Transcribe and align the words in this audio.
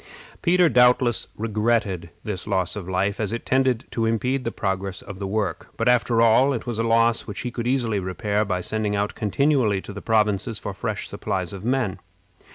Peter 0.41 0.67
doubtless 0.67 1.27
regretted 1.37 2.09
this 2.23 2.47
loss 2.47 2.75
of 2.75 2.89
life, 2.89 3.19
as 3.19 3.31
it 3.31 3.45
tended 3.45 3.85
to 3.91 4.07
impede 4.07 4.43
the 4.43 4.51
progress 4.51 5.03
of 5.03 5.19
the 5.19 5.27
work; 5.27 5.67
but, 5.77 5.87
after 5.87 6.23
all, 6.23 6.53
it 6.53 6.65
was 6.65 6.79
a 6.79 6.83
loss 6.83 7.27
which 7.27 7.41
he 7.41 7.51
could 7.51 7.67
easily 7.67 7.99
repair 7.99 8.43
by 8.43 8.61
sending 8.61 8.95
out 8.95 9.13
continually 9.13 9.79
to 9.79 9.93
the 9.93 10.01
provinces 10.01 10.57
for 10.57 10.73
fresh 10.73 11.07
supplies 11.07 11.53
of 11.53 11.63
men. 11.63 11.99